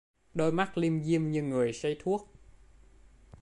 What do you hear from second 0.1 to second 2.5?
Đôi mắt lim dim như người say thuốc